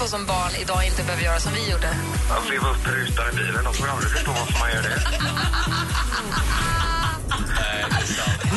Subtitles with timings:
[0.00, 1.88] på som barn idag inte behöver göra som vi gjorde?
[2.36, 3.64] Att leva upp rutan i bilen.
[3.64, 4.98] De får aldrig förstå varför man gör det.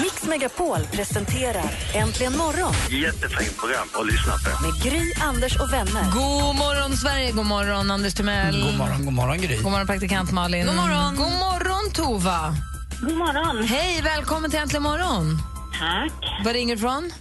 [0.01, 4.63] Mix Megapol presenterar Äntligen morgon Jättefint program att lyssna på.
[4.65, 6.11] med Gry, Anders och vänner.
[6.13, 7.31] God morgon, Sverige!
[7.31, 8.61] God morgon, Anders Timell.
[8.63, 9.55] God morgon, god morgon Gry.
[9.55, 10.65] God morgon, praktikant Malin.
[10.65, 12.55] God morgon, god morgon Tova.
[13.01, 13.63] God morgon.
[13.63, 15.37] Hej, välkommen till Äntligen morgon.
[15.79, 16.45] Tack.
[16.45, 17.11] Var ringer du ifrån?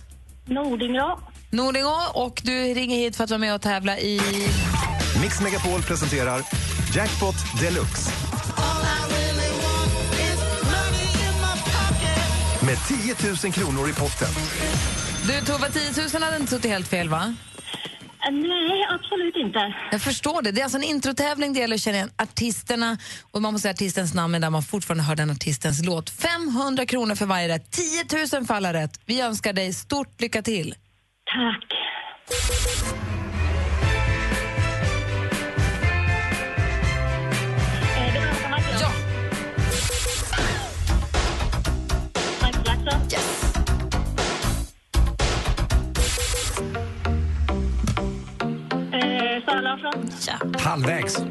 [0.47, 1.32] Nordingrå.
[1.53, 1.97] Nordingå.
[2.15, 4.21] Och du ringer hit för att vara med och tävla i...
[5.23, 6.43] Mix Megapol presenterar
[6.95, 8.11] Jackpot Deluxe.
[12.67, 14.29] Med 10 000 kronor i potten.
[15.27, 17.35] Du, Tova, 10 000 hade inte suttit helt fel, va?
[18.31, 19.75] Nej, absolut inte.
[19.91, 20.53] Jag förstår det.
[20.53, 21.53] Det är alltså en introtävling.
[21.53, 22.99] Det gäller att känna igen artisterna
[23.31, 26.11] och man måste säga artistens namn där man fortfarande hör den artistens låt.
[26.11, 27.71] 500 kronor för varje rätt.
[27.71, 29.01] 10 000 för alla rätt.
[29.07, 30.75] Vi önskar dig stort lycka till.
[31.27, 31.65] Tack.
[38.81, 38.91] Ja.
[42.43, 43.63] Michael Jackson.
[48.93, 50.11] Eh, Sara Larsson.
[50.65, 51.23] Halvvägs.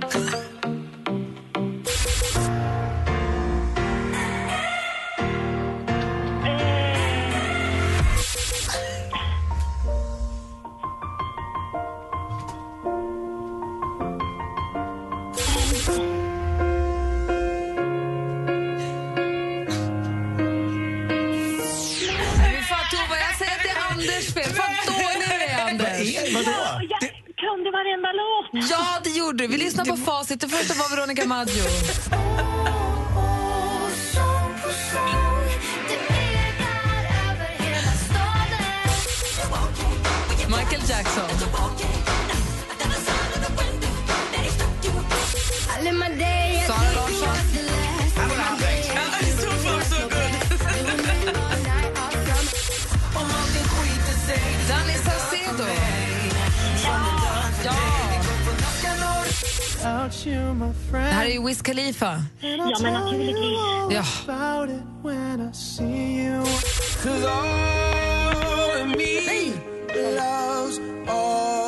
[29.83, 30.41] Lyssnar på facit.
[30.41, 31.63] Det första var Veronica Maggio.
[40.47, 42.00] Michael Jackson.
[60.91, 62.23] Det här är ju Wiz Khalifa.
[62.39, 63.57] Ja, men naturligtvis.
[63.89, 64.03] Ja.
[68.97, 69.53] Nej.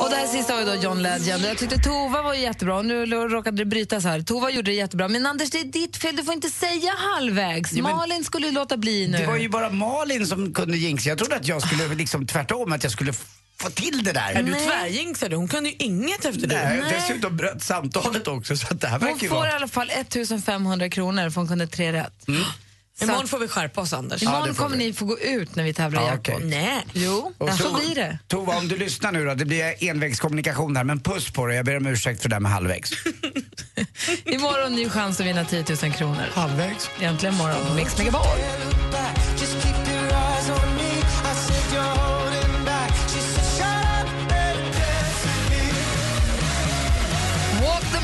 [0.01, 1.43] Och det här sista var ju då John Legend.
[1.45, 2.81] Jag tyckte Tova var jättebra.
[2.81, 4.21] Nu råkade det brytas här.
[4.21, 5.07] Tova gjorde det jättebra.
[5.07, 6.15] Men Anders, det är ditt fel.
[6.15, 7.73] Du får inte säga halvvägs.
[7.73, 9.17] Men- Malin skulle ju låta bli nu.
[9.17, 11.09] Det var ju bara Malin som kunde jinxa.
[11.09, 13.25] Jag trodde att jag skulle liksom tvärtom, att jag skulle f-
[13.63, 14.31] få till det där.
[14.31, 14.67] Är du Nej.
[14.67, 15.35] tvärjinxade?
[15.35, 16.93] Hon kunde ju inget efter Nej, Nej.
[17.07, 19.51] dessutom bröt samtalet också så att det här Hon ju får i vara...
[19.55, 22.25] alla fall 1500 kronor för hon kunde tre rätt.
[22.97, 24.21] Så Imorgon får vi skärpa oss, Anders.
[24.23, 24.85] Imorgon det får kommer vi.
[24.87, 26.35] ni få gå ut när vi tävlar i Ja, jackpot.
[26.35, 26.47] okej.
[26.49, 26.85] Nej.
[26.93, 28.19] Jo, Och så så- blir det.
[28.27, 31.55] Tova, om du lyssnar nu då, det blir envägskommunikation här, men puss på dig.
[31.55, 32.91] Jag ber om ursäkt för det där med halvvägs.
[34.25, 36.23] Imorgon ny chans att vinna 10 000 kronor.
[36.33, 36.89] Halvvägs?
[37.01, 38.21] Äntligen morgon på Mix Megapol.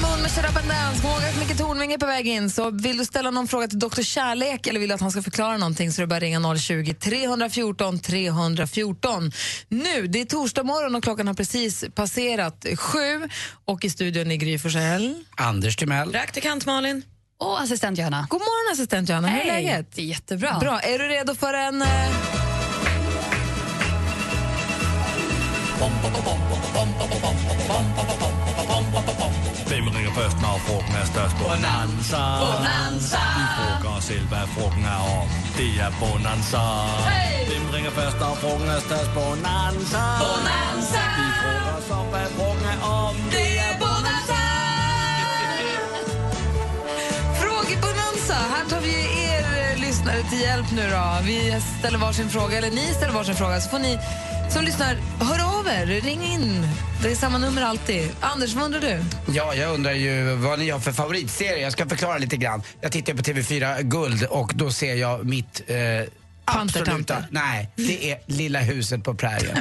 [0.01, 1.01] Moon med Shut up and dance.
[1.01, 2.49] Kom ihåg att Micke Tornving är på väg in.
[2.49, 4.01] Så vill du ställa någon fråga till Dr.
[4.01, 6.93] Kärlek eller vill du att han ska förklara någonting så är det bara ringa 020
[6.93, 9.31] 314 314.
[9.67, 13.29] Nu, det är torsdag morgon och klockan har precis passerat sju
[13.65, 15.23] och i studion är Gry Forssell.
[15.35, 16.11] Anders Timell.
[16.11, 17.03] Praktikant Malin.
[17.39, 18.27] Och assistent Johanna.
[18.29, 19.63] God morgon assistent Johanna, hur är Hej.
[19.63, 19.95] läget?
[19.95, 20.57] Det är jättebra.
[20.59, 21.81] Bra, är du redo för en...
[21.81, 21.87] Eh...
[25.79, 25.91] Hvem
[30.09, 31.35] ringer først, når frugten er størst?
[31.43, 32.21] Bonanza.
[32.43, 33.21] Bonanza.
[33.37, 35.27] Vi frugger os selv, hvad frugten er om.
[35.57, 36.63] Det er Bonanza.
[37.09, 37.45] Hey.
[37.49, 39.11] Hvem ringer først, når frugten er størst?
[39.19, 40.03] Bonanza.
[40.23, 41.01] Bonanza.
[41.19, 43.15] Vi frugger os om, hvad frugten er om.
[43.35, 44.41] Det er Bonanza.
[47.41, 48.37] Frågebonanza!
[48.53, 48.95] Här tar vi
[49.35, 51.05] er eh, lyssnare till hjälp nu då.
[51.29, 51.37] Vi
[51.79, 53.93] ställer varsin fråga, eller ni ställer varsin fråga, så får ni
[54.49, 55.85] som lyssnar Hör av er.
[55.85, 56.67] Ring in.
[57.03, 58.09] Det är samma nummer alltid.
[58.19, 59.01] Anders, vad undrar du?
[59.33, 61.63] Ja, jag undrar ju vad ni har för favoritserie.
[61.63, 62.61] Jag ska förklara lite grann.
[62.81, 65.75] Jag tittar på TV4 Guld och då ser jag mitt eh,
[66.53, 66.91] Pantertanter.
[66.91, 69.55] absoluta, nej, det är Lilla huset på prärien.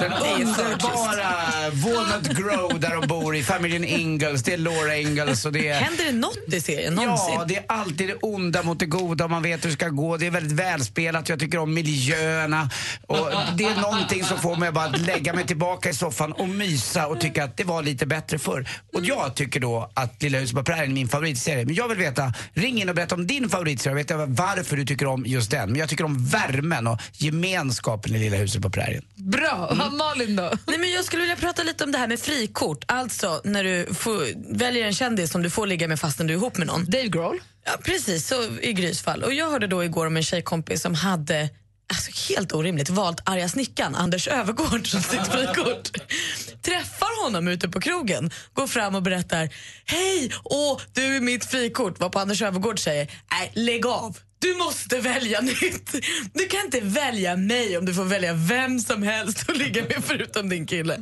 [0.00, 1.30] Den underbara
[1.72, 5.80] Walnut Grove där de bor i, familjen Ingalls, det är Laura Ingalls och det är...
[5.80, 7.34] Händer det något i serien någonsin?
[7.34, 9.88] Ja, det är alltid det onda mot det goda och man vet hur det ska
[9.88, 10.16] gå.
[10.16, 12.70] Det är väldigt välspelat, jag tycker om miljöerna.
[13.06, 16.48] Och det är någonting som får mig bara att lägga mig tillbaka i soffan och
[16.48, 18.68] mysa och tycka att det var lite bättre förr.
[18.92, 21.64] Och jag tycker då att Lilla huset på prärien är min favoritserie.
[21.64, 23.92] Men jag vill veta, ring in och berätta om din favoritserie.
[23.92, 25.76] Jag vet jag varför du tycker om just den.
[25.86, 29.04] Jag tycker om värmen och gemenskapen i Lilla huset på prärien.
[29.14, 29.74] Bra.
[29.92, 30.50] Malin då?
[30.66, 32.84] Nej, men jag skulle vilja prata lite om det här med frikort.
[32.88, 36.38] Alltså när du får, väljer en kändis som du får ligga med fastän du är
[36.38, 36.84] ihop med någon.
[36.84, 37.40] Dave Grohl?
[37.64, 39.22] Ja, precis, så i Grys fall.
[39.22, 41.48] Och jag hörde då igår om en tjejkompis som hade
[41.88, 45.90] Alltså helt orimligt valt arga snickaren Anders Övergård som sitt frikort.
[46.62, 49.48] Träffar honom ute på krogen, går fram och berättar
[49.84, 51.98] Hej, åh, du är mitt frikort.
[52.00, 54.18] Vad på Anders Övergård säger Nej, lägg av.
[54.38, 55.92] Du måste välja nytt.
[56.34, 60.04] Du kan inte välja mig om du får välja vem som helst att ligga med
[60.06, 60.98] förutom din kille.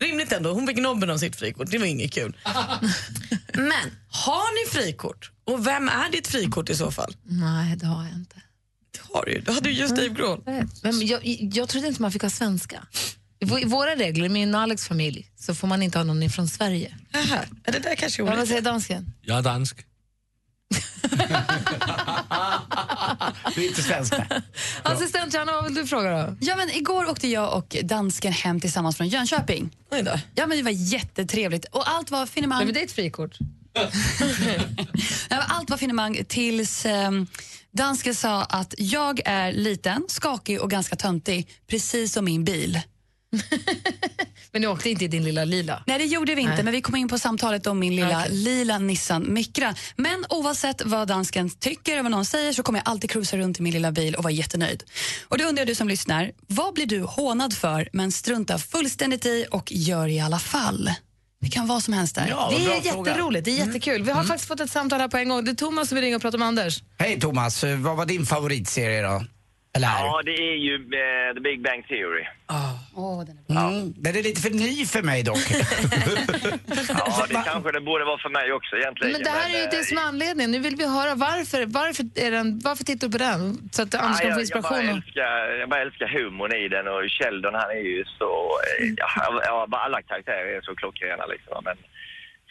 [0.00, 1.70] Rimligt ändå, hon fick nobben av sitt frikort.
[1.70, 2.36] Det var inget kul.
[3.52, 5.30] Men har ni frikort?
[5.46, 7.16] Och vem är ditt frikort i så fall?
[7.24, 8.36] Nej, det har jag inte.
[9.12, 9.40] Har du ju.
[9.40, 10.42] Du hade ju just Dave Grohl.
[10.82, 12.82] Men jag, jag trodde inte man fick ha svenska.
[13.38, 16.04] I vå- I våra regler, i min och Alex familj, så får man inte ha
[16.04, 16.94] någon från Sverige.
[17.14, 19.12] Aha, är det där kanske är Ja, vad säger dansken?
[19.22, 19.76] Jag är dansk.
[23.54, 24.12] Du är inte svensk.
[24.82, 26.36] Assistent Johanna, vad vill du fråga då?
[26.40, 29.70] Ja, men igår åkte jag och dansken hem tillsammans från Jönköping.
[29.90, 30.12] Oj då.
[30.34, 31.64] Ja, men det var jättetrevligt.
[31.64, 32.64] Och allt var finemang.
[32.64, 33.38] Men det är ett frikort.
[35.30, 37.10] Allt var finemang tills eh,
[37.76, 42.80] dansken sa att jag är liten, skakig och ganska töntig, precis som min bil.
[44.52, 45.82] Men ni åkte inte i din lilla lila?
[45.86, 46.64] Nej, det gjorde vi inte, Nej.
[46.64, 48.32] men vi kom in på samtalet om min lilla Okej.
[48.32, 49.74] lila Nissan Micra.
[49.96, 53.58] Men oavsett vad dansken tycker eller vad någon säger så kommer jag alltid cruisa runt
[53.58, 54.84] i min lilla bil och vara jättenöjd.
[55.28, 59.46] Och då undrar du som lyssnar, vad blir du hånad för men struntar fullständigt i
[59.50, 60.90] och gör i alla fall?
[61.40, 62.26] Det kan vara som helst där.
[62.28, 63.10] Ja, Det är bra fråga.
[63.10, 64.02] jätteroligt, det är jättekul.
[64.02, 65.44] Vi har faktiskt fått ett samtal här på en gång.
[65.44, 66.82] Det är Thomas som vill ringa och prata med Anders.
[66.98, 69.24] Hej Thomas, vad var din favoritserie då?
[69.76, 70.04] Eller är?
[70.10, 72.24] Ja, det är ju eh, The Big Bang Theory.
[72.94, 73.92] Åh, den är Mm.
[73.96, 75.38] Den är lite för ny för mig dock.
[76.88, 79.12] Ja, det kanske det borde vara för mig också egentligen.
[79.12, 80.50] Men det här är ju det eh, som är anledningen.
[80.50, 81.66] Nu vill vi höra varför.
[81.66, 83.68] Varför, är den, varför tittar du på den?
[83.72, 84.88] Så att Anders kan få jag, jag, bara inspiration.
[84.96, 88.30] älskar, jag bara älskar humorn i den och Sheldon han är ju så...
[88.80, 91.56] eh, Ja, ja, bara alla karaktärer är så klockrena liksom.
[91.64, 91.76] Men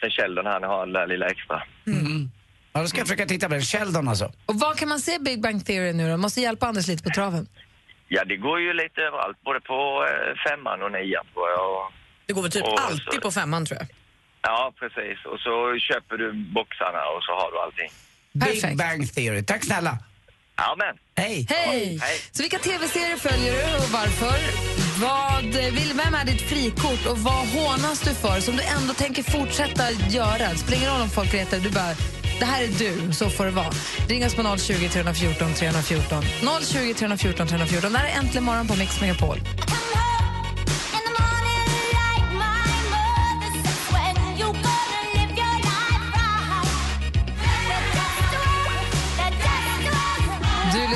[0.00, 1.62] sen Sheldon han har den där lilla extra.
[2.76, 3.62] Ja, då ska jag försöka titta på den.
[3.62, 4.32] Sheldon alltså.
[4.46, 6.16] Och var kan man se Big Bang Theory nu då?
[6.16, 7.46] Måste hjälpa Anders lite på traven.
[8.08, 9.36] Ja, det går ju lite överallt.
[9.44, 11.64] Både på eh, femman och nian tror jag.
[11.76, 11.92] Och,
[12.26, 13.88] Det går väl typ Och så- alltid på femman tror jag.
[14.42, 15.18] ja, precis.
[15.32, 15.54] Och så
[15.88, 17.90] köper du boxarna och så har du allting.
[18.32, 19.42] Big Bang Theory.
[19.44, 19.98] Tack snälla.
[20.56, 20.94] Ja, men.
[21.24, 21.46] Hej.
[21.50, 21.98] Hej!
[22.02, 22.18] Hej.
[22.32, 24.38] Så vilka tv-serier följer du och varför?
[25.00, 25.44] Vad
[25.74, 29.90] vill, vem är ditt frikort och vad hånas du för som du ändå tänker fortsätta
[29.90, 30.48] göra?
[30.52, 31.92] Det spelar ingen roll om folk retar du bara
[32.38, 33.70] det här är du, så får det vara.
[34.08, 36.22] Ring oss på 020 314 314.
[36.62, 37.92] 020 314 314.
[37.92, 39.40] Det här är Äntligen morgon på Mix Megapol.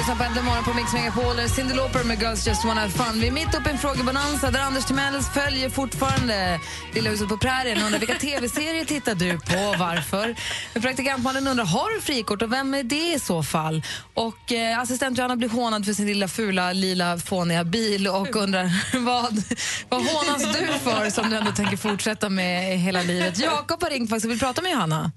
[0.01, 1.49] Lyssnar på Äntligen morgon på Mix Megapol.
[1.49, 3.21] Cyndi Lauper med Girls Just Wanna Have Fun.
[3.21, 6.61] Vi är mitt uppe i en frågebonanza där Anders Timells följer fortfarande
[6.95, 10.37] Lilla huset på prärien och undrar vilka tv-serier tittar du på varför?
[10.81, 13.83] Praktikantmannen undrar har du frikort och vem är det i så fall?
[14.15, 18.71] Och eh, assistent Johanna blir hånad för sin lilla fula lila fåniga bil och undrar
[19.05, 19.43] vad,
[19.89, 23.39] vad hånas du för som du ändå tänker fortsätta med hela livet?
[23.39, 25.13] Jakob har ringt faktiskt och vill prata med Johanna.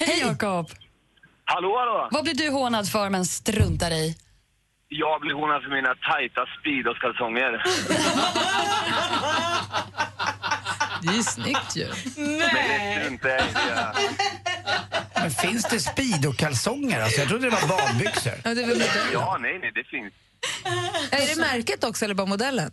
[0.00, 0.70] Hej Jakob!
[1.50, 2.08] Hallå, hallå!
[2.10, 4.16] Vad blir du hånad för men struntar i?
[4.88, 7.52] Jag blir hånad för mina tajta Speedos-kalsonger.
[11.02, 11.88] Det är ju snyggt ju.
[12.26, 13.06] Nej!
[13.10, 13.44] Inte,
[13.76, 13.92] ja.
[15.14, 17.02] Men finns det Speedo-kalsonger?
[17.02, 18.32] Alltså, jag trodde det var badbyxor.
[18.44, 18.88] Ja, det modellen.
[19.12, 20.12] ja, nej, nej, det finns.
[21.10, 22.70] Är det märket också eller bara modellen?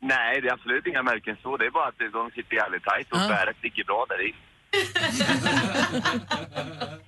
[0.00, 1.56] Nej, det är absolut inga märken så.
[1.56, 3.28] Det är bara att de sitter jävligt tajt och Ja.
[3.28, 4.34] bäret sticker bra där i.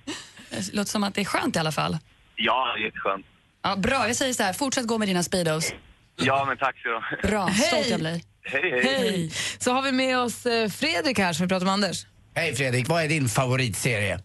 [0.51, 1.97] Det låter som att det är skönt i alla fall.
[2.35, 3.25] Ja, jätteskönt.
[3.63, 5.73] Ja, bra, jag säger så här, fortsätt gå med dina Speedos.
[6.15, 8.21] Ja, men tack så du Bra, stolt jag blir.
[8.43, 8.81] Hej, hej.
[8.83, 9.31] Hej!
[9.59, 12.05] Så har vi med oss eh, Fredrik här som vi pratar med Anders.
[12.35, 14.13] Hej Fredrik, vad är din favoritserie?
[14.13, 14.19] Eh,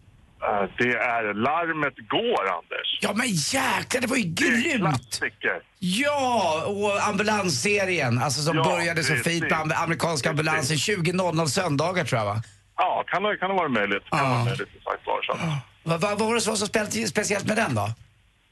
[0.78, 2.98] Det är Larmet går, Anders.
[3.00, 5.20] Ja men jäklar, det var ju grymt!
[5.78, 12.18] Ja, och ambulansserien, alltså som Ja, började så fint am- amerikanska ambulansen 20.00 söndagar tror
[12.18, 12.42] jag va?
[12.76, 14.10] Ja, kan det, kan det vara möjligt.
[14.10, 14.24] Kan Ja.
[14.30, 15.22] vara möjligt sagt var.
[15.22, 15.38] Så.
[15.88, 17.86] Vad vad var det som var så spe- speciellt med den då?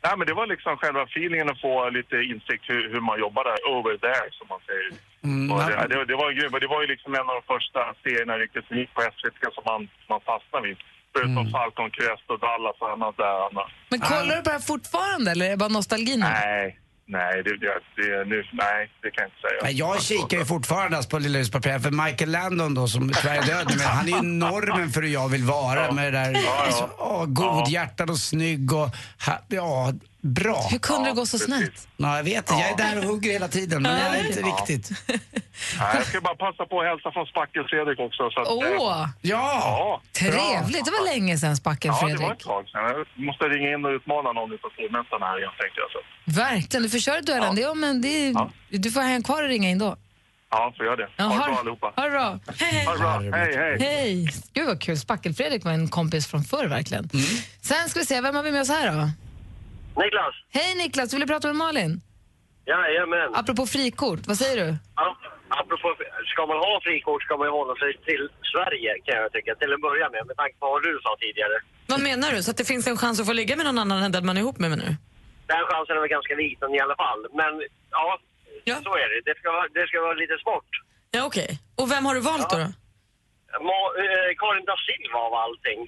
[0.05, 3.43] Nej, men det var liksom själva feelingen att få lite insikt hur, hur man jobbar
[3.51, 4.89] där, over there som man säger.
[5.29, 7.81] Mm, det, det, det, var ju, men det var ju liksom en av de första
[8.03, 9.81] serierna riktigt som gick på SVT som man,
[10.13, 10.77] man fastnade vid.
[11.15, 11.53] Förutom Mm.
[11.57, 13.51] Falcon Crest och Dallas och annat där.
[13.93, 16.21] Men kollar du på det här fortfarande eller är det bara nostalgin?
[16.21, 19.61] Nej, nej, det, det, det, nu, nej, det kan jag inte säga.
[19.63, 22.89] Men jag kikar ju fortfarande alltså på Lilla hus på prärien, för Michael Landon då
[22.89, 26.13] som tyvärr är död men han är ju normen för hur jag vill vara med
[26.13, 26.73] det där, Ja, ja.
[26.73, 28.89] så, åh, godhjärtad och snygg och,
[29.49, 29.93] ja,
[30.25, 30.69] bra.
[30.71, 31.89] Hur kunde det gå så snett?
[31.97, 34.41] Ja, jag vet inte, jag är där och hugger hela tiden, men jag är inte
[34.41, 34.47] Ja.
[34.47, 34.91] riktigt.
[35.79, 38.31] Nej, jag ska bara passa på att hälsa från Spackel-Fredrik också.
[38.31, 39.11] Så att, Åh, eh, Ja!
[39.21, 40.01] ja!
[40.13, 40.85] trevligt.
[40.85, 42.39] Det var länge sedan, Spackel Ja, det var Fredrik.
[42.41, 42.83] ett tag sedan.
[43.17, 45.91] Jag måste ringa in och utmana någon utav stormästarna här igen, tänkte jag.
[45.95, 46.01] Så.
[46.41, 46.83] Verkligen.
[46.83, 47.55] Du får köra duellen.
[47.57, 48.35] Det, är- men det är,
[48.71, 49.97] Du får hänga kvar och ringa in då.
[50.51, 51.09] Ja, får göra det.
[51.17, 51.93] Ja, ha det bra allihopa.
[51.97, 52.39] Ha det bra.
[52.59, 53.19] Hej, bra.
[53.39, 53.77] Hej, hej.
[53.81, 54.29] Hej!
[54.53, 54.97] Gud vad kul.
[54.99, 57.09] Spackel-Fredrik var en kompis från förr verkligen.
[57.61, 59.11] Sen ska vi se, vem har vi med oss här då?
[60.03, 60.35] Niklas.
[60.57, 61.93] Hej Niklas, du ville prata med Malin?
[62.67, 63.31] Jajamän.
[63.35, 64.69] Apropå frikort, vad säger du?
[64.97, 65.17] Ja,
[65.49, 65.89] apropå,
[66.33, 69.73] ska man ha frikort ska man ju hålla sig till Sverige kan jag tycka, till
[69.73, 71.57] en början med, med tanke på vad du sa tidigare.
[71.93, 72.43] Vad menar du?
[72.43, 74.37] Så att det finns en chans att få ligga med någon annan än den man
[74.37, 74.91] är ihop med du?
[75.53, 77.21] Den chansen är väl ganska liten i alla fall.
[77.41, 77.53] Men
[77.91, 78.19] ja,
[78.87, 79.19] så är det.
[79.31, 80.71] Det ska, vara- det ska vara lite sport.
[81.17, 81.51] Ja, okej.
[81.81, 82.57] Och vem har du valt då?
[82.65, 82.69] då?
[83.69, 85.81] Ma- eh, Karin da Silva av allting.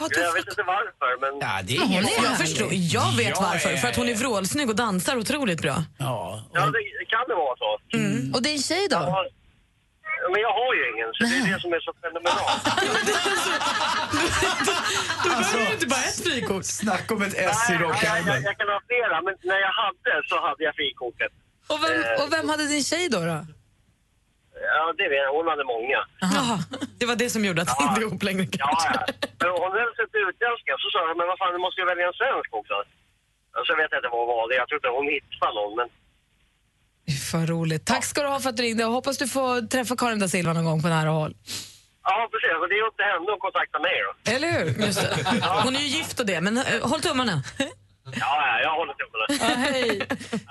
[0.00, 1.38] Jag vet inte varför, men...
[1.40, 3.70] Ja, det Men hon är, jag förstår, jag vet Ja, varför.
[3.70, 5.84] ja, För att hon är vrålsnygg och dansar otroligt bra.
[5.98, 6.42] Ja.
[6.52, 7.78] Ja, det, kan det vara så.
[8.36, 8.96] Och din tjej då?
[8.96, 9.24] Ja,
[10.32, 12.64] Men jag har ju ingen, så det är det som är så fenomenalt.
[15.24, 16.64] Då behöver du inte bara ett frikort.
[16.64, 18.42] Snacka om ett S i Nej, jag, jag, rockärmen.
[18.42, 21.32] jag kan ha flera, men när jag hade så hade jag frikortet.
[21.72, 22.22] Och vem, Eh.
[22.24, 23.20] och vem hade din tjej då?
[23.20, 23.46] då?
[24.76, 25.32] Ja, det vet jag.
[25.38, 25.98] Hon hade många.
[26.36, 26.54] Jaha,
[26.98, 28.88] det var det som gjorde att det inte ihop längre Ja, kanske.
[28.94, 29.28] ja.
[29.40, 32.06] Men hon hade sett utländska, så sa jag, men vad fan, du måste ju välja
[32.10, 32.76] en svensk också.
[33.58, 35.88] Och så vet jag inte vad det var, jag tror inte hon hittade någon, men
[37.30, 37.84] För roligt.
[37.92, 38.82] Tack ska du ha för att du ringde.
[38.86, 41.32] Jag hoppas du får träffa Karin da Silva någon gång på nära håll.
[42.08, 42.54] ja, precis.
[42.62, 44.10] Och det är upp till henne att kontakta mig då.
[44.34, 44.66] Eller hur?
[44.86, 45.16] Just det.
[45.64, 47.36] Hon är ju gift och det, men eh, håll tummarna.
[48.12, 49.54] Ja, ja, jag håller tummarna.
[49.54, 50.00] Ja, hej.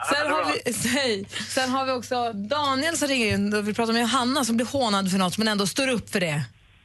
[0.10, 1.26] Sen har, vi, hej.
[1.30, 3.66] Sen har vi också Daniel som ringer in.
[3.66, 6.42] Vi pratar med Johanna som blir hånad för något men ändå står upp för det.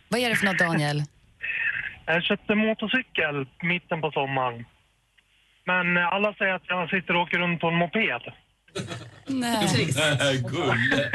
[0.09, 1.03] Vad är det för något, Daniel?
[2.07, 4.65] Jag köpte motorcykel mitten på sommaren.
[5.67, 8.23] Men alla säger att jag sitter och åker runt på en moped.
[9.27, 10.43] Nej.
[10.51, 11.11] Gulle.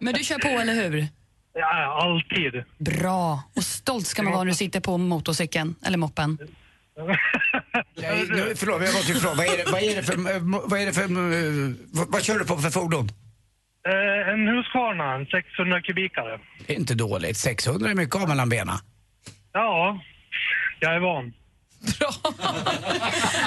[0.00, 1.06] Men du kör på, eller hur?
[1.54, 2.64] Ja, alltid.
[2.78, 3.42] Bra.
[3.56, 6.38] Och stolt ska man vara när du sitter på motorcykeln, eller moppen.
[7.96, 9.34] Nej, nu, förlåt, jag måste fråga.
[9.34, 10.12] Vad är det, vad är det för...
[10.12, 13.08] eh, Vad, är det för eh, vad, vad kör du på för fordon?
[13.88, 16.40] Eh, en Husqvarna, en 600 kubikare.
[16.66, 17.36] Det är inte dåligt.
[17.36, 18.78] 600 är mycket ha mellan benen.
[19.52, 20.00] Ja,
[20.80, 21.32] jag är van.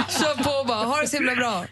[0.10, 0.84] Kör på bara.
[0.86, 1.66] Ha det så himla bra.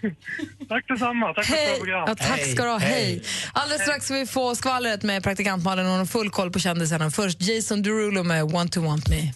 [0.70, 1.34] Tack detsamma.
[1.34, 1.78] Tack för ett bra Hej.
[1.80, 2.04] program.
[2.08, 2.78] Ja, tack ska du ha.
[2.78, 3.24] Hej.
[3.54, 5.86] Alldeles strax ska vi få skvallret med praktikant Malin.
[5.86, 7.12] Hon har full koll på kändisarna.
[7.12, 9.34] Först Jason Derulo med Want to want me.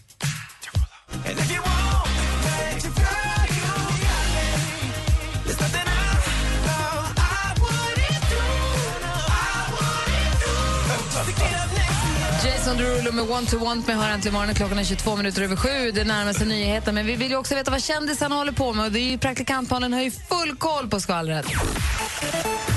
[13.07, 14.55] Derulo med Want to want med har äntligen morgonen.
[14.55, 15.91] Klockan är 22 minuter över sju.
[15.91, 16.91] Det närmar sig nyheter.
[16.91, 18.85] Men vi vill ju också veta vad kändisarna håller på med.
[18.85, 21.45] Och det är ju praktikantmalen har ju full koll på skvallret.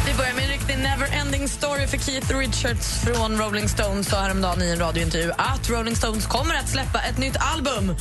[0.06, 4.62] Vi börjar med en riktig never-ending story för Keith Richards från Rolling Stones sa häromdagen
[4.62, 7.96] i en radiointervju att Rolling Stones kommer att släppa ett nytt album.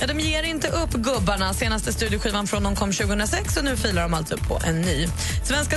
[0.00, 1.54] Ja, de ger inte upp gubbarna.
[1.54, 5.08] Senaste studioskivan från dem kom 2006 och nu filar de alltså på en ny.
[5.44, 5.76] Svenska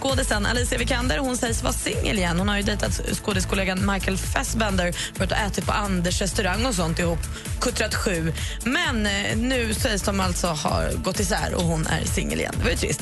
[0.00, 2.38] skådisen Alicia Vikander hon sägs vara singel igen.
[2.38, 6.98] Hon har ju dejtat skådiskollegan Michael Fassbender varit och ätit på Anders restaurang och sånt
[6.98, 7.18] ihop.
[7.60, 8.32] Kuttrat sju.
[8.64, 12.54] Men eh, nu sägs de alltså ha gått isär och hon är singel igen.
[12.58, 13.00] Det var ju trist.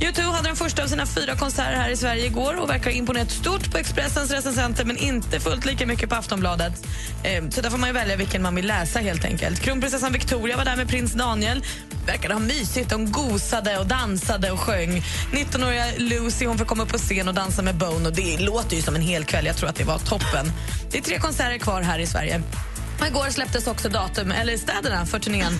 [0.00, 2.92] U2 hade den första av sina fyra konserter här i Sverige igår och verkar ha
[2.92, 6.86] imponerat stort på Expressens recensenter men inte fullt lika mycket på Aftonbladet.
[7.22, 9.60] Eh, så där får man ju välja vilken man vill läsa helt enkelt.
[9.72, 11.64] Kronprinsessan Victoria var där med prins Daniel.
[12.06, 12.90] Verkade ha mysigt.
[12.90, 15.02] De gosade och dansade och sjöng.
[15.32, 18.76] 19-åriga Lucy hon får komma upp på scen och dansa med Bone och det låter
[18.76, 19.46] ju som en hel kväll.
[19.46, 20.52] Jag tror att det var toppen.
[20.90, 22.42] Det är tre konserter kvar här i Sverige.
[23.00, 25.52] Och Igår släpptes också datum, eller städerna för turnén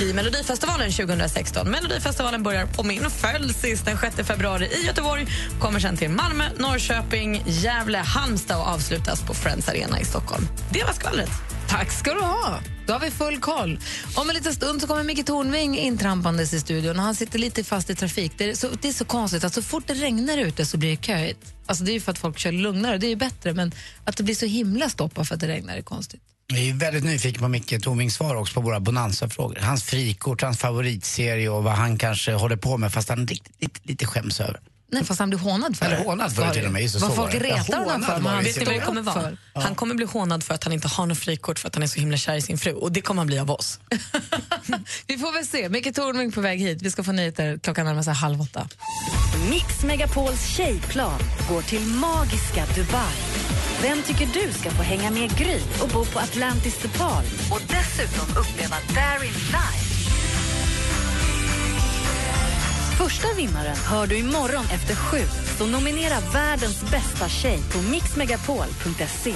[0.00, 1.70] i Melodifestivalen 2016.
[1.70, 5.26] Melodifestivalen börjar på min födelsedag den 6 februari i Göteborg
[5.60, 10.48] kommer sen till Malmö, Norrköping, Gävle, Halmstad och avslutas på Friends Arena i Stockholm.
[10.72, 11.49] Det var skvallret.
[11.70, 12.60] Tack ska du ha.
[12.86, 13.80] Då har vi full koll.
[14.14, 17.64] Om en liten stund så kommer Micke Tornving intrampandes i studion och han sitter lite
[17.64, 18.32] fast i trafik.
[18.36, 20.90] Det är så, det är så konstigt att så fort det regnar ute så blir
[20.90, 21.54] det köigt.
[21.66, 23.72] Alltså det är ju för att folk kör lugnare, det är ju bättre, men
[24.04, 26.20] att det blir så himla stoppa för att det regnar är konstigt.
[26.46, 29.58] Jag är väldigt nyfiken på Micke Tornvings svar också på våra Bonanza-frågor.
[29.60, 33.80] Hans frikort, hans favoritserie och vad han kanske håller på med fast han lite, lite,
[33.82, 34.60] lite skäms över.
[34.92, 36.02] Nej, fast han blir hånad för Eller det.
[36.04, 38.12] hånad för det till och med, Vad folk retar honom för.
[38.12, 38.44] han.
[38.44, 39.36] Vet ni vad det kommer vara?
[39.54, 41.86] Han kommer bli hånad för att han inte har något frikort för att han är
[41.86, 42.72] så himla kär i sin fru.
[42.72, 43.78] Och det kommer han bli av oss.
[45.06, 45.68] Vi får väl se.
[45.68, 46.82] Micke Tornving på väg hit.
[46.82, 48.68] Vi ska få nyheter klockan närmar sig halv åtta.
[49.50, 53.14] Mix Megapols tjejplan går till magiska Dubai.
[53.82, 57.60] Vem tycker du ska få hänga med Gry och bo på Atlantis The Palm och
[57.68, 59.89] dessutom uppleva Darin live?
[63.00, 65.18] Första vinnaren hör du imorgon efter sju,
[65.58, 69.34] så nominera världens bästa tjej på mixmegapol.se.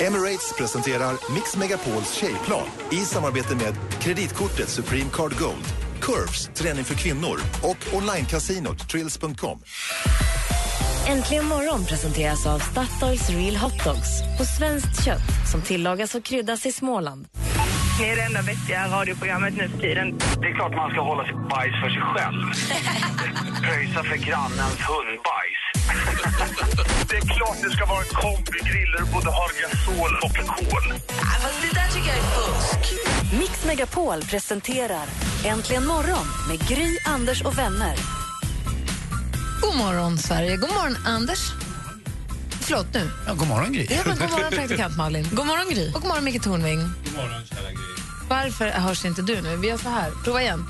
[0.00, 5.64] Emirates presenterar Mix Megapols tjejplan i samarbete med kreditkortet Supreme Card Gold,
[6.00, 9.62] Curves, träning för kvinnor och onlinecasinot Trills.com.
[11.08, 16.66] Äntligen morgon presenteras av Statoils Real Hot Dogs på svenskt kött som tillagas och kryddas
[16.66, 17.26] i Småland.
[17.98, 20.18] Ni är det enda vettiga radioprogrammet nu för tiden.
[20.40, 22.42] Det är klart man ska hålla sitt bajs för sig själv.
[23.62, 25.62] Pröjsa för grannens hundbajs.
[27.10, 30.84] det är klart det ska vara en kombigrill både har gasol och kol.
[31.42, 32.94] Fast det där tycker jag är fusk.
[33.38, 35.06] Mix Megapol presenterar
[35.44, 37.96] Äntligen morgon med Gry, Anders och vänner.
[39.62, 40.56] God morgon, Sverige.
[40.56, 41.52] God morgon, Anders.
[42.60, 43.10] Förlåt nu.
[43.26, 43.86] Ja, god morgon Gry.
[43.90, 45.26] Ja, men god morgon, praktikant Malin.
[45.32, 45.86] God morgon, Gry.
[45.88, 46.78] Och god morgon, Micke Tornving.
[46.78, 47.71] God morgon, kära.
[48.32, 49.56] Varför hörs inte du nu?
[49.56, 50.10] Vi gör så här.
[50.24, 50.64] Prova igen.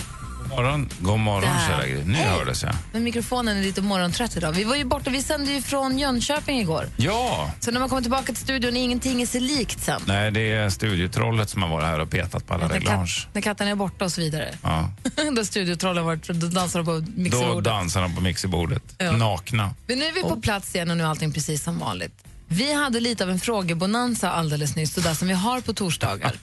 [0.49, 2.05] God morgon, god morgon kära Gry.
[2.05, 2.73] Nu hördes jag.
[2.93, 4.53] Men mikrofonen är lite morgontrött idag.
[4.53, 6.89] Vi var ju borta, vi sände ju från Jönköping igår.
[6.97, 7.51] Ja!
[7.61, 10.01] Så när man kommer tillbaka till studion, ingenting är sig likt sen.
[10.07, 13.23] Nej, det är studietrollet som har varit här och petat på alla När, reglage.
[13.25, 14.55] kat, när katten är borta och så vidare.
[14.63, 14.91] Ja.
[15.37, 17.65] då studiotrollen varit, då dansar de på Då mixerbordet.
[17.65, 19.13] dansar de på mixerbordet, Ja.
[19.13, 19.75] nakna.
[19.87, 22.15] Men nu är vi på plats igen och nu är allting precis som vanligt.
[22.49, 26.33] Vi hade lite av en frågebonanza alldeles nyss, det där som vi har på torsdagar.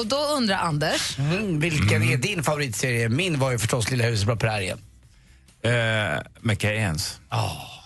[0.00, 3.08] Och då undrar Anders, Mm, vilken är din favoritserie?
[3.08, 4.78] Min var ju förstås Lilla huset på prärien.
[5.62, 7.20] Eh, McKayens.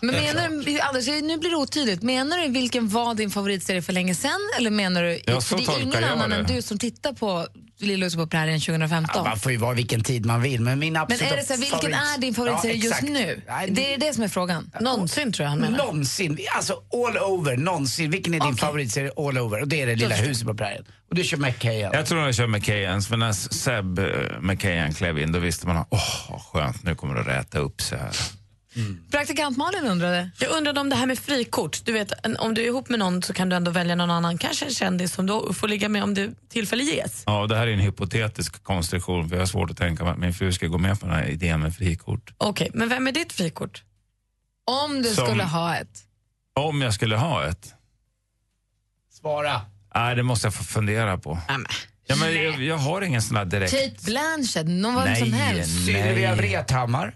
[0.03, 2.03] men menar du, Anders, nu blir det otydligt.
[2.03, 4.31] Menar du vilken var din favoritserie för länge sen?
[4.59, 6.37] Eller menar du, Ja, för så det är ingen annan det.
[6.37, 7.47] än du som tittar på
[7.85, 9.11] Lilla prärien 2015.
[9.15, 11.43] Ja, man får ju vara vilken tid man vill, men min Men absoluta är det
[11.45, 13.43] så här, vilken favorit- är din favoritserie Ja, just nu?
[13.49, 14.71] Nej, det är det som är frågan.
[14.81, 15.79] Någonsin tror jag han menar.
[15.79, 16.39] Någonsin.
[16.57, 18.11] Alltså all over, någonsin.
[18.11, 19.61] Vilken är din favoritserie all over?
[19.61, 20.85] Och det är det Lilla huset på prärien.
[21.11, 21.91] Och du kör McKayen.
[21.95, 24.05] Jag tror jag kör McKayens, för när Seb eh,
[24.41, 27.81] McKayen klev in då visste man åh, vad skönt, nu kommer det att räta upp
[27.81, 28.11] sig här.
[29.11, 30.31] Praktikant Malin undrade.
[30.39, 31.81] Jag undrade om det här med frikort.
[31.85, 34.11] Du vet, en, om du är ihop med någon så kan du ändå välja någon
[34.11, 37.23] annan, kanske en kändis som du får ligga med om det tillfälle ges.
[37.27, 40.19] Ja, det här är en hypotetisk konstruktion för jag har svårt att tänka mig att
[40.19, 42.33] min fru ska gå med på den här idén med frikort.
[42.37, 43.83] Okej, men vem är ditt frikort?
[44.65, 46.03] Om du Som- skulle ha ett.
[46.55, 47.75] Om jag skulle ha ett?
[49.21, 49.61] Svara.
[49.95, 51.39] Nej, det måste jag få fundera på.
[52.07, 53.73] Ja, men jag, jag har ingen sån här direkt...
[53.73, 55.85] Kate Blanchett, någon vem som Nej, helst.
[55.87, 57.15] Sylvia Vrethammar.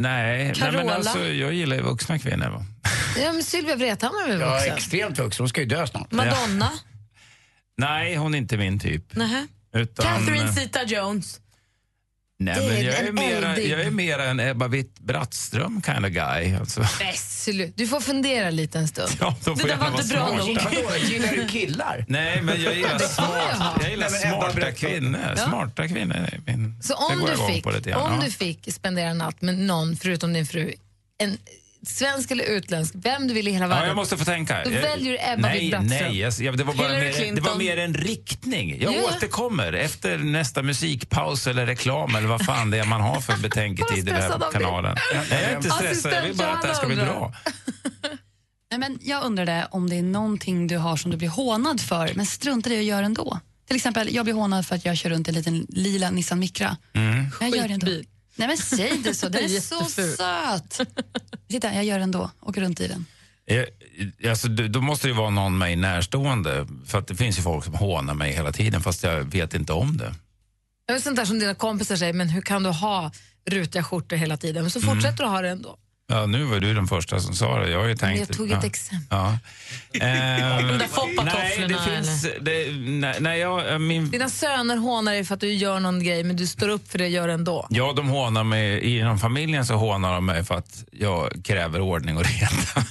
[0.00, 2.48] Nej, nej men alltså, jag gillar ju vuxna kvinnor.
[2.50, 2.64] Va?
[3.22, 4.74] Ja, men Sylvia Vrethammar är väl Ja, vuxen?
[4.76, 5.42] extremt vuxen.
[5.42, 6.12] Hon ska ju dö snart.
[6.12, 6.70] Madonna?
[7.78, 9.16] Nej, hon är inte min typ.
[9.16, 9.46] Nähä.
[9.74, 11.40] Utan, Catherine Zeta-Jones?
[12.42, 16.06] Nej, Det men är jag är, en mera, jag är mera en Ebba Witt-Brattström kind
[16.06, 16.54] of guy.
[16.54, 16.80] Alltså.
[17.00, 17.72] Nej, slut.
[17.76, 19.10] Du får fundera lite en stund.
[19.20, 20.30] Ja, då får jag vara smart.
[20.32, 22.04] Vadå, gillar du killar?
[22.08, 25.20] Nej, men jag gillar, Det smart, jag gillar Nej, smarta kvinnor.
[25.36, 25.36] Ja.
[25.36, 26.82] Smarta kvinnor min...
[26.82, 30.46] Så det om du, fick, om du fick spendera en natt med någon förutom din
[30.46, 30.74] fru,
[31.18, 31.38] en
[31.86, 33.86] svensk eller utländsk, vem du vill i hela Ja, världen.
[33.88, 34.64] jag måste få tänka.
[34.64, 37.76] Då väljer du Ebba Nej, nej jag, det, var bara Hillary mer, det var mer
[37.76, 38.80] en riktning.
[38.82, 39.00] Jag Ja.
[39.16, 43.98] återkommer efter nästa musikpaus eller reklam eller vad fan det är man har för betänketid
[43.98, 44.96] i den här kanalen.
[45.14, 47.34] Nej, jag är inte stressad, jag vill bara att det här ska bli bra.
[48.70, 52.10] Nej, men jag undrade om det är någonting du har som du blir hånad för,
[52.14, 53.40] men struntar i att göra ändå.
[53.66, 56.76] Till exempel, jag blir hånad för att jag kör runt en liten lila Nissan Micra.
[56.94, 57.26] Mm.
[57.40, 57.86] Jag gör det ändå.
[58.40, 60.16] Nej men säg det så, den är så Jätteful.
[60.16, 60.80] söt.
[61.48, 63.06] Titta, jag gör det ändå, åker runt i den.
[63.46, 63.64] Eh,
[64.30, 66.66] Alltså, då måste det ju vara någon mig närstående.
[66.86, 69.72] För att det finns ju folk som hånar mig hela tiden fast jag vet inte
[69.72, 70.14] om det.
[70.86, 73.12] Det är sånt där som dina kompisar säger, men hur kan du ha
[73.50, 74.62] rutiga skjortor hela tiden?
[74.62, 74.94] Men så Mm.
[74.94, 75.78] fortsätter du ha det ändå.
[76.10, 77.70] Ja, nu var du den första som sa det.
[77.70, 78.18] Jag har ju tänkt...
[78.18, 78.58] jag tog ja.
[78.58, 79.06] ett exempel.
[79.10, 79.38] Ja.
[79.92, 82.22] Ehm, De där nej, foppatofflorna, det finns...
[82.40, 86.04] Det, nej, nej, jag, eh, min, Dina söner hånar dig för att du gör någon
[86.04, 87.66] grej, men du står upp för det och gör det ändå.
[87.70, 88.98] Ja, de hånar mig.
[88.98, 92.86] Inom familjen så hånar de mig för att jag kräver ordning och reda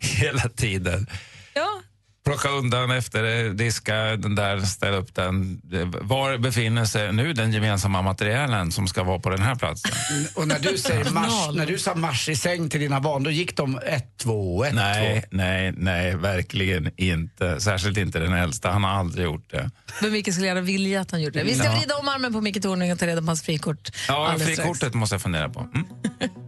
[0.00, 1.06] hela tiden.
[1.54, 1.80] Ja.
[2.26, 5.60] Plocka undan efter, diska den där, ställa upp den.
[6.02, 9.90] Var befinner sig nu den gemensamma materialen som ska vara på den här platsen?
[10.34, 13.30] Och när du, säger mars, när du sa marsch i säng till dina barn, då
[13.30, 15.28] gick de ett, två, ett, Nej, två.
[15.30, 17.60] nej, nej, verkligen inte.
[17.60, 18.70] Särskilt inte den äldsta.
[18.70, 19.70] Han har aldrig gjort det.
[20.02, 21.44] Men Micke skulle gärna vilja att han gjorde det.
[21.44, 21.76] Vi ska Ja.
[21.78, 23.90] vrida om armen på Micke Tornving och ta reda på hans frikort.
[24.08, 24.56] Ja, alldeles strax.
[24.70, 25.60] frikortet måste jag fundera på.
[25.60, 25.86] Mm.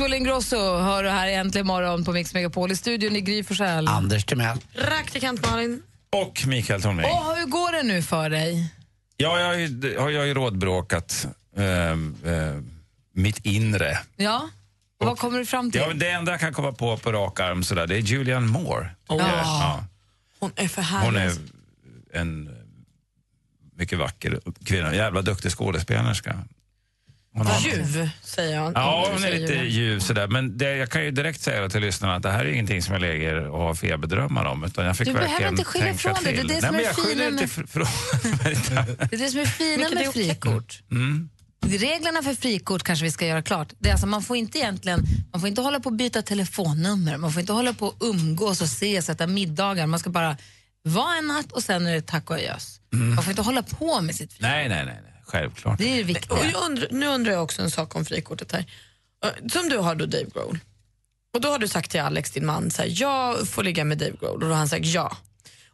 [0.00, 3.88] Axel Ingrosso hör du här äntligen morgon på Mix Megapol i studion i Gry Forssell.
[3.88, 4.58] Anders Timell.
[4.74, 5.82] Praktikant Malin.
[6.10, 7.06] Och Mikael Tornving.
[7.10, 8.74] Åh, hur går det nu för dig?
[9.16, 11.96] Ja, jag har ju, har jag ju rådbråkat eh, eh,
[13.12, 13.98] mitt inre.
[14.16, 14.48] Ja,
[14.98, 15.80] vad kommer du fram till?
[15.80, 18.90] Ja, det enda jag kan komma på på rak arm sådär, det är Julianne Moore.
[19.08, 19.18] jag.
[19.18, 19.84] Ja.
[20.38, 21.06] Hon är för härlig.
[21.06, 21.32] Hon är
[22.20, 22.56] en
[23.76, 26.38] mycket vacker kvinna, jävla duktig skådespelerska.
[27.60, 28.72] Ljuv, säger han.
[28.74, 30.26] Ja, hon är lite ljuv sådär.
[30.26, 32.92] Men det, jag kan ju direkt säga till lyssnarna att det här är ingenting som
[32.92, 34.64] jag lägger och har feberdrömmar om.
[34.64, 36.32] Utan jag fick Du behöver inte skylla tänka ifrån dig.
[36.32, 36.48] Det är till.
[36.48, 39.08] det som Nej, är jag fina med-.
[39.10, 40.82] Det är det som är fina med frikort.
[40.90, 41.28] Mm.
[41.66, 43.72] Reglerna för frikort kanske vi ska göra klart.
[43.78, 47.16] Det är alltså, man får inte egentligen, man får inte hålla på och byta telefonnummer,
[47.16, 49.86] man får inte hålla på och umgås och ses, äta middagar.
[49.86, 50.36] Man ska bara
[50.82, 52.80] vara en natt och sen är det tack och adjöss.
[52.92, 53.14] Mm.
[53.14, 55.09] Man får inte hålla på med sitt Nej, nej, nej, nej.
[55.30, 55.78] Självklart.
[55.78, 56.38] Det är det viktiga.
[56.38, 58.64] Och jag undrar, nu undrar jag också en sak om frikortet här.
[59.24, 60.58] Eh, Som du har då Dave Grohl.
[61.34, 63.98] Och då har du sagt till Alex, din man, så här, jag får ligga med
[63.98, 64.34] Dave Grohl.
[64.34, 65.16] Och då har han sagt ja.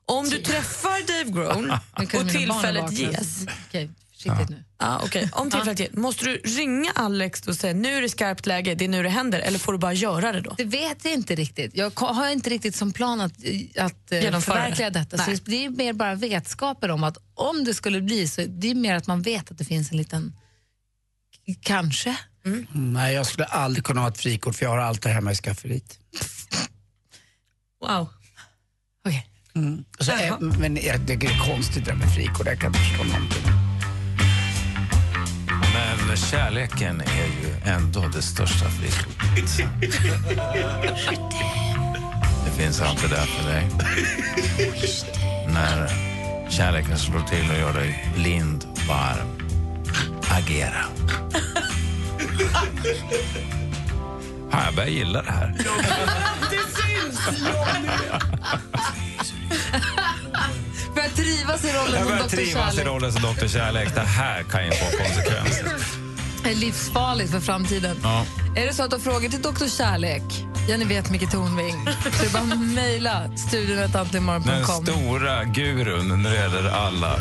[0.06, 1.70] Om du träffar Dave Grohl
[2.22, 3.46] och tillfället ges.
[3.68, 4.64] Okej, försiktigt nu.
[4.78, 5.28] Ja, okej.
[5.32, 8.84] Om tillfället ges, måste du ringa Alex och säga nu är det skarpt läge, det
[8.84, 10.54] är nu det händer, eller får du bara göra det då?
[10.58, 11.76] Det vet jag inte riktigt.
[11.76, 13.32] Jag har inte riktigt som plan att,
[13.78, 14.98] att eh, förverkliga det.
[14.98, 15.18] detta.
[15.18, 15.40] Så Nej.
[15.44, 18.94] det är mer bara vetskapen om att om det skulle bli så det är mer
[18.94, 20.32] att man vet att det finns en liten
[21.60, 22.16] kanske.
[22.46, 25.32] Mm, Nej, jag skulle aldrig kunna ha ett frikort för jag har allt det hemma
[25.32, 25.98] i skafferiet.
[27.80, 28.08] Wow.
[29.54, 29.84] Mm.
[29.98, 33.04] Och Så, eh, men det är konstigt det där med frikort, jag kan inte förstå
[33.04, 33.65] någonting.
[36.16, 39.68] Men kärleken är ju ändå det största frikortet.
[42.44, 43.66] Det finns alltid där för dig.
[45.48, 45.88] När
[46.50, 49.28] kärleken slår till och gör dig blind, varm.
[50.30, 50.84] Agera.
[54.52, 55.54] Ja, jag börjar gilla det här.
[56.50, 57.40] det syns!
[60.94, 62.28] Börjar trivas i rollen Jag som börjar Dr.
[62.28, 62.86] trivas i Kärlek.
[62.86, 63.46] rollen som Dr.
[63.46, 63.94] Kärlek.
[63.94, 66.05] Det här kan ju få konsekvenser.
[66.54, 67.96] Livsfarligt för framtiden.
[68.02, 68.26] Ja.
[68.56, 69.66] Är det så att du har frågor till Dr.
[69.68, 70.22] Kärlek,
[70.68, 71.74] ja ni vet Micke Tornving,
[72.12, 73.76] så är det bara att mejla studion
[74.46, 77.18] Den stora gurun när det gäller alla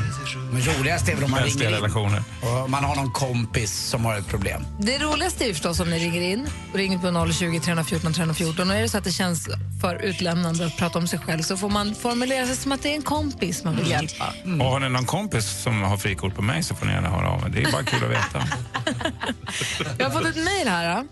[0.52, 2.24] Men roligast är väl om man mänskliga ringer in relationer.
[2.42, 4.66] och man har någon kompis som har ett problem.
[4.80, 8.70] Det roligaste är ju förstås om ni ringer in och ringer på 020 314 314
[8.70, 9.50] och är det så att det känns
[9.82, 12.92] för utlämnande att prata om sig själv så får man formulera sig som att det
[12.92, 14.34] är en kompis man vill hjälpa.
[14.60, 17.30] Och har ni någon kompis som har frikort på mig så får ni gärna höra
[17.30, 17.50] av er.
[17.50, 18.48] Det är bara kul att veta.
[19.98, 21.06] Jag har fått ett mejl här.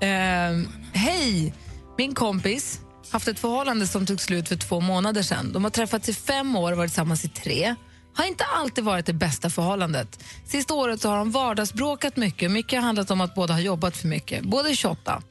[0.00, 1.54] Eh, Hej!
[1.98, 2.80] Min kompis
[3.10, 5.52] haft ett förhållande som tog slut för två månader sedan.
[5.52, 7.74] De har träffats i fem år och varit tillsammans i tre.
[8.14, 10.24] Har inte alltid varit det bästa förhållandet.
[10.46, 12.50] Sista året så har de vardagsbråkat mycket.
[12.50, 14.44] Mycket har handlat om att båda har jobbat för mycket.
[14.44, 15.22] Båda är 28.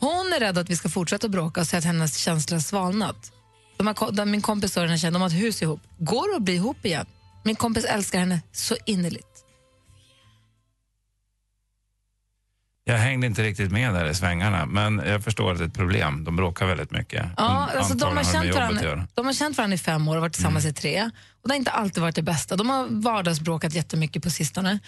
[0.00, 3.32] Hon är rädd att vi ska fortsätta bråka och säga att hennes känslor har svalnat.
[3.76, 5.80] De har, min kompis och den här tjejen, de har ett hus ihop.
[5.98, 7.06] Går det att bli ihop igen?
[7.44, 9.37] Min kompis älskar henne så innerligt.
[12.88, 15.74] Jag hängde inte riktigt med där i svängarna, men jag förstår att det är ett
[15.74, 16.24] problem.
[16.24, 17.26] De bråkar väldigt mycket.
[17.36, 20.32] Ja, alltså de, har känt varandra, de har känt varandra i fem år och varit
[20.32, 21.10] tillsammans i tre.
[21.42, 22.56] Och Det har inte alltid varit det bästa.
[22.56, 24.78] De har vardagsbråkat jättemycket på sistone.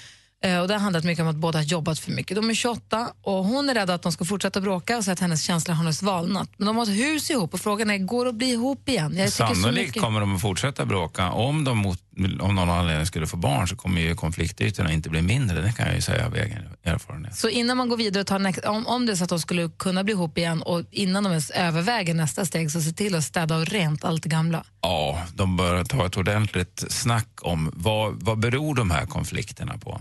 [0.45, 2.37] Eh, Och det har handlat mycket om att båda har jobbat för mycket.
[2.37, 5.21] De är 28 och hon är rädd att de ska fortsätta bråka och så att
[5.21, 6.51] hennes känslor har nu svalnat.
[6.57, 9.17] Men de har ett hus ihop och frågan är, går det att bli ihop igen?
[9.17, 11.31] Jag Sannolikt mycket- kommer de att fortsätta bråka.
[11.31, 12.01] Om de mot,
[12.41, 15.61] om någon anledning skulle få barn så kommer ju konfliktytorna inte bli mindre.
[15.61, 17.37] Det kan jag ju säga av egen erfarenhet.
[17.37, 19.41] Så innan man går vidare och tar nästa, om, om det är så att de
[19.41, 23.15] skulle kunna bli ihop igen och innan de ens överväger nästa steg så se till
[23.15, 24.65] att städa och rent allt det gamla.
[24.81, 30.01] Ja, de bör ta ett ordentligt snack om vad, vad beror de här konflikterna på?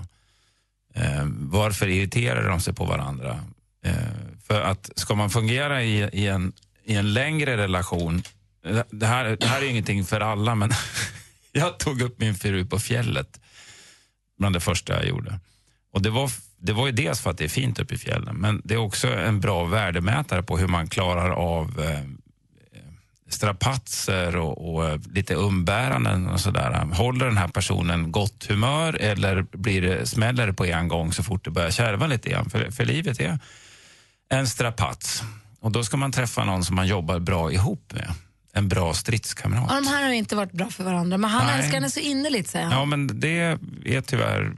[0.95, 3.39] Eh, varför irriterar de sig på varandra?
[3.85, 3.93] Eh,
[4.47, 8.23] för att ska man fungera i, i, en, i en längre relation,
[8.89, 10.71] det här, det här är ingenting för alla, men
[11.59, 13.39] jag tog upp min fru på fjället
[14.37, 15.39] bland det första jag gjorde.
[15.93, 18.35] Och det var, det var ju dels för att det är fint uppe i fjällen,
[18.35, 22.03] men det är också en bra värdemätare på hur man klarar av eh, eh
[23.29, 26.85] strapatser och, och eh, lite umbäranden och sådär.
[26.93, 31.23] Håller den här personen gott humör eller blir det, smäller det på en gång så
[31.23, 32.49] fort det börjar kärva lite igen?
[32.49, 33.39] För, för livet är
[34.29, 35.23] en strapats.
[35.59, 38.13] Och då ska man träffa någon som man jobbar bra ihop med.
[38.53, 39.69] En bra stridskamrat.
[39.69, 41.55] Och de här har inte varit bra för varandra, men han Nej.
[41.57, 42.79] älskar henne så innerligt, säger han.
[42.79, 43.39] Ja, men det
[43.85, 44.53] är tyvärr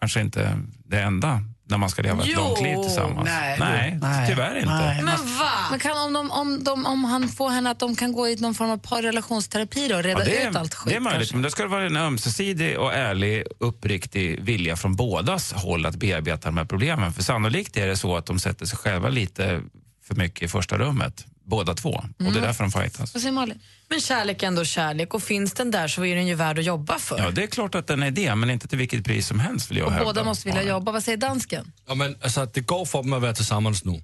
[0.00, 2.40] kanske inte det enda när man ska leva ett Jo.
[2.40, 3.24] långt liv tillsammans.
[3.24, 3.56] Nej.
[3.58, 4.28] Nej, Nej.
[4.28, 5.02] tyvärr inte.
[5.04, 5.50] Men va?
[5.70, 8.36] Men kan, om, de, om, de, om han får henne att de kan gå i
[8.36, 10.90] någon form av parrelationsterapi då och reda Ja, det, ut allt skit?
[10.92, 11.34] det är möjligt, kanske?
[11.36, 16.48] men det ska vara en ömsesidig och ärlig, uppriktig vilja från bådas håll att bearbeta
[16.48, 17.12] de här problemen.
[17.12, 19.62] För sannolikt är det så att de sätter sig själva lite
[20.04, 21.90] för mycket i första rummet, båda två.
[21.90, 22.42] Och det är Mm.
[22.42, 23.14] därför de fightas.
[23.14, 23.58] Vad säger Malin?
[23.88, 26.64] Men kärlek är ändå kärlek och finns den där så är den ju värd att
[26.64, 27.18] jobba för.
[27.18, 29.70] Ja, det är klart att den är det, men inte till vilket pris som helst
[29.70, 30.04] vill jag Och hävda.
[30.04, 30.92] båda måste vilja jobba.
[30.92, 31.72] Vad säger dansken?
[31.86, 34.02] Ja, men, alltså, det går för dem att vara tillsammans nu.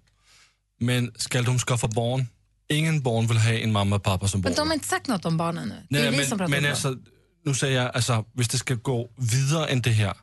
[0.80, 2.26] Men ska de skaffa barn?
[2.68, 5.06] Ingen barn vill ha en mamma och pappa som bor Men de har inte sagt
[5.06, 5.86] något om barnen nu.
[5.90, 6.96] Det är Nej, vi som pratar men, om men alltså,
[7.44, 10.14] nu säger jag, alltså, om det ska gå vidare än det här,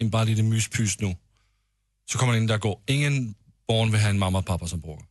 [0.00, 1.16] än bara lite myspys nu,
[2.10, 2.82] så kommer det inte att gå.
[2.86, 3.34] Ingen
[3.68, 5.02] barn vill ha en mamma och pappa som bor.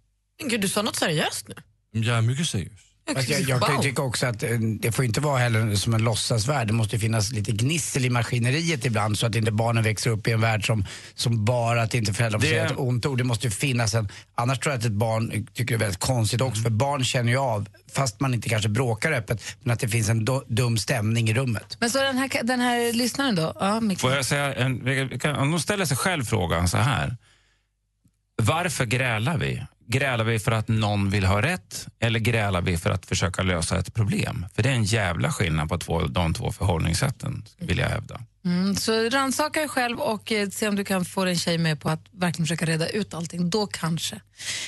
[0.44, 1.56] Men Gud, du sa något seriöst nu.
[2.02, 2.72] Jag är mycket seriös.
[3.14, 5.94] Fast jag, jag kan ju tycka också att eh, det får inte vara heller som
[5.94, 6.68] en låtsasvärld.
[6.68, 10.28] Det måste ju finnas lite gnissel i maskineriet ibland så att inte barnen växer upp
[10.28, 13.18] i en värld som, som bara att inte föräldrar får Det- säga ett ont ord.
[13.18, 14.10] Det måste ju finnas en...
[14.36, 16.62] Annars tror jag att ett barn tycker det är väldigt konstigt också.
[16.62, 20.10] För barn känner ju av, fast man inte kanske bråkar öppet, men att det finns
[20.10, 21.78] en do, dum stämning i rummet.
[21.80, 23.54] Men så den här, den här lyssnaren då?
[23.60, 23.82] Ja.
[23.98, 27.18] Får jag säga, en, kan- om de ställer sig själv frågan så här.
[28.42, 29.64] Varför grälar vi?
[29.88, 33.80] Grälar vi för att någon vill ha rätt eller grälar vi för att försöka lösa
[33.80, 34.46] ett problem?
[34.56, 38.20] För det är en jävla skillnad på två, de två förhållningssätten, vill jag hävda.
[38.46, 41.82] Mm, så rannsaka dig själv och eh, se om du kan få din tjej med
[41.82, 43.50] på att verkligen försöka reda ut allting.
[43.50, 44.22] Då kanske.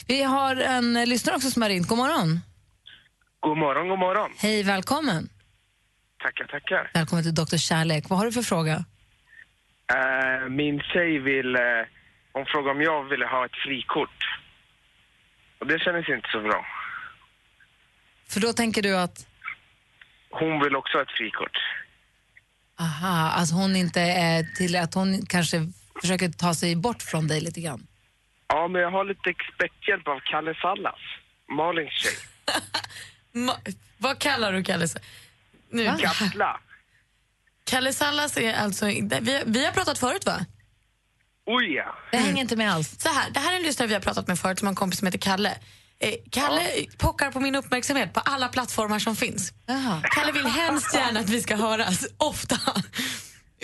[0.07, 1.87] Vi har en eh, lyssnare också som har ringt.
[1.87, 2.39] God morgon.
[3.39, 4.31] God morgon, god morgon.
[4.37, 5.29] Hej, välkommen.
[6.23, 6.91] Tackar, tackar.
[6.93, 7.57] Välkommen till Dr.
[7.57, 8.09] Kärlek.
[8.09, 8.85] Vad har du för fråga?
[9.93, 11.55] Eh, min tjej vill...
[11.55, 11.61] Uh,
[12.33, 14.19] hon frågar om jag ville ha ett frikort.
[15.59, 16.65] Och det kändes inte så bra.
[18.27, 19.27] För då tänker du att,
[20.29, 21.57] Hon vill också ha ett frikort.
[22.79, 25.57] aha, alltså hon inte är till att hon kanske
[26.01, 27.87] försöker ta sig bort från dig lite grann.
[28.47, 30.99] Ja, men jag har lite experthjälp av Kalle Sallas,
[31.49, 32.13] Malins tjej.
[33.45, 34.87] Ma- vad kallar du Kalle?
[34.87, 34.99] Sa-
[35.69, 35.93] Nu.
[37.65, 38.85] Kalle Sallas är alltså...
[38.85, 40.45] Vi, vi har pratat förut va?
[41.45, 41.95] Oj ja.
[42.11, 42.95] Det hänger inte med alls.
[42.99, 44.75] Så här, det här är en lyssnare vi har pratat med förut som har en
[44.75, 45.57] kompis som heter Kalle.
[45.99, 46.61] Eh, Kalle
[46.97, 49.53] pockar på min uppmärksamhet på alla plattformar som finns.
[50.15, 52.59] Kalle vill hemskt gärna att vi ska höras, ofta.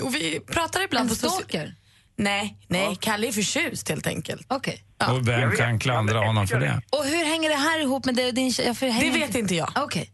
[0.01, 1.75] Och vi pratar ibland En på stalker?
[2.15, 4.45] Nej, nej Kalle är förtjust helt enkelt.
[4.49, 4.83] Okej.
[5.09, 6.81] Och vem kan klandra honom för det?
[6.89, 8.65] Och hur hänger det här ihop med dig och din tjej?
[8.81, 9.71] Ja, Det vet inte jag.
[9.75, 10.11] Okej.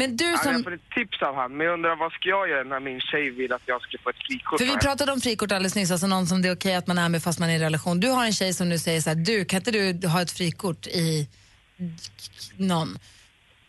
[0.00, 0.52] Men du Ja, som...
[0.52, 3.00] jag får ett tips av han, men jag undrar vad ska jag göra när min
[3.00, 4.58] tjej vill att jag ska få ett frikort?
[4.60, 6.98] För vi pratade om frikort alldeles nyss, alltså någon som det är okej att man
[6.98, 8.00] är med fast man är i en relation.
[8.00, 10.30] Du har en tjej som nu säger så här, du kan inte du ha ett
[10.32, 11.28] frikort i
[12.56, 12.98] någon?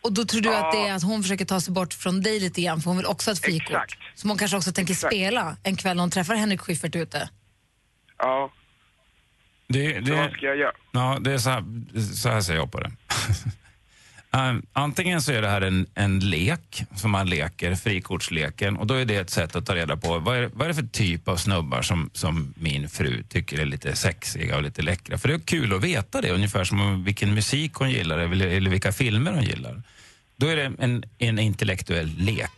[0.02, 2.40] Och då tror du att det är att hon försöker ta sig bort från dig
[2.40, 3.70] lite grann för hon vill också ha ett frikort.
[3.70, 3.98] Exakt.
[4.14, 5.14] Som hon kanske också tänker Exakt.
[5.14, 7.28] spela en kväll när hon träffar Henrik Schyffert ute.
[8.18, 8.52] Ja,
[9.68, 10.72] Det, så vad det, ska jag göra?
[10.92, 11.64] ja, det är så här,
[12.14, 12.90] så här ser jag på det.
[14.32, 18.94] Um, Antingen så är det här en, en lek som man leker, frikortsleken, och då
[18.94, 21.28] är det ett sätt att ta reda på vad är, vad är det för typ
[21.28, 25.18] av snubbar som, som min fru tycker är lite sexiga och lite läckra.
[25.18, 28.70] För det är kul att veta det, ungefär som vilken musik hon gillar eller, eller
[28.70, 29.82] vilka filmer hon gillar.
[30.36, 32.50] Då är det en, en intellektuell lek.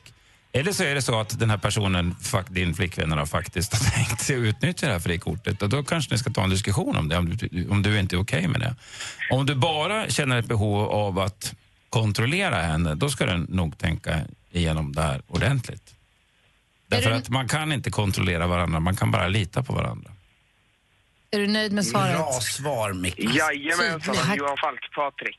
[0.55, 2.17] Eller så är det så att den här personen,
[2.49, 5.63] din flickvän, har faktiskt har tänkt sig att utnyttja det här frikortet.
[5.63, 8.17] Och då kanske ni ska ta en diskussion om det, om du, om du inte
[8.17, 8.75] är okej med det.
[9.31, 11.55] Om du bara känner ett behov av att
[11.91, 15.95] kontrollera henne, då ska du nog tänka igenom det här ordentligt.
[16.87, 20.11] Därför du- att man kan inte kontrollera varandra, man kan bara lita på varandra.
[21.31, 22.17] Är du nöjd med svaret?
[22.17, 23.19] Bra svar, Micke.
[23.19, 24.15] Jajamensan.
[24.37, 25.39] Johan Falk-Patrik.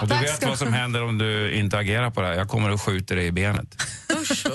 [0.00, 2.34] Och du vet vad som händer om du inte agerar på det här.
[2.34, 3.82] Jag kommer att skjuta dig i benet.
[4.20, 4.46] Usch,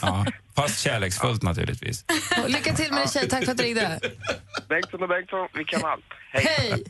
[0.00, 0.24] Ja,
[0.56, 2.04] fast kärleksfullt naturligtvis.
[2.42, 4.00] Och Lycka till med din tjej, tack för att du ringde.
[4.68, 6.04] Bengtsson och Bengtsson, vi kan allt.
[6.32, 6.44] Hej.
[6.46, 6.84] Hej!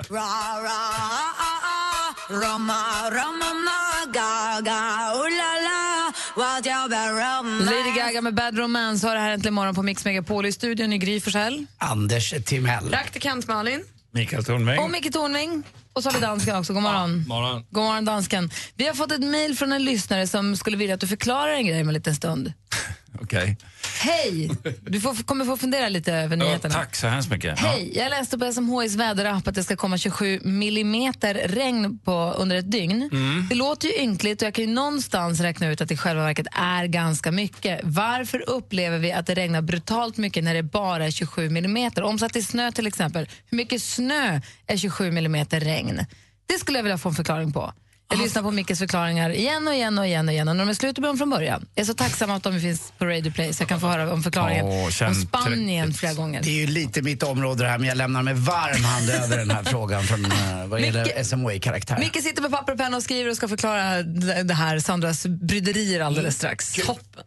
[7.61, 10.93] Lady Gaga med Bad Romance har det här äntligen morgon på Mix Megapol i studion
[10.93, 11.67] i Gry Forssell.
[11.79, 12.91] Anders Timell.
[12.91, 13.85] Praktikant Malin.
[14.13, 14.79] Mikael Tornving.
[14.79, 15.63] Och Micke Tornving.
[15.93, 16.73] Och så har vi dansken också.
[16.73, 17.25] God morgon.
[17.29, 17.65] Morgon.
[17.71, 18.51] God morgon, dansken.
[18.77, 21.67] Vi har fått ett mejl från en lyssnare som skulle vilja att du förklarar en
[21.67, 22.53] grej om en liten stund.
[23.23, 23.57] Okej.
[24.01, 24.51] Hej!
[24.81, 26.75] Du får, kommer få fundera lite över nyheterna.
[26.75, 27.59] tack så hemskt mycket.
[27.59, 27.93] Hej!
[27.95, 32.71] Jag läste på SMHIs väderapp att det ska komma 27 millimeter regn på, under ett
[32.71, 33.09] dygn.
[33.13, 33.47] Mm.
[33.49, 36.23] Det låter ju ynkligt och jag kan ju någonstans räkna ut att det i själva
[36.23, 37.81] verket är ganska mycket.
[37.83, 42.03] Varför upplever vi att det regnar brutalt mycket när det bara är 27 millimeter?
[42.03, 46.07] Omsatt i snö till exempel, hur mycket snö är 27 millimeter regn?
[46.47, 47.73] Det skulle jag vilja få en förklaring på.
[48.13, 50.49] Jag lyssnar på Mickes förklaringar igen och igen och igen och igen.
[50.49, 51.67] Och när de är slut de från början.
[51.75, 54.13] Jag är så tacksam att de finns på Radio Play så jag kan få höra
[54.13, 56.43] om förklaringen Åh, om Spanien flera gånger.
[56.43, 59.39] Det är ju lite mitt område det här men jag lämnar med varm hand över
[59.39, 61.99] den här frågan från uh, vad gäller SMHI-karaktär.
[61.99, 65.27] Micke sitter med papper och penna och skriver och ska förklara det det här, Sandras
[65.27, 66.73] bryderier alldeles strax.
[66.73, 67.25] Toppen.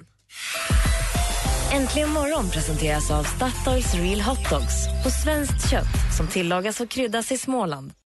[1.73, 7.31] Äntligen morgon presenteras av Statoils Real Hot Dogs på svenskt kött som tillagas och kryddas
[7.31, 7.91] i Småland.